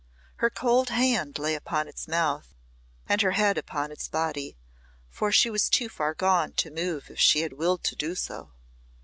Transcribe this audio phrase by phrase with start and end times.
[0.37, 2.55] Her cold hand lay upon its mouth,
[3.07, 4.57] and her head upon its body,
[5.11, 8.51] for she was too far gone to move if she had willed to do so.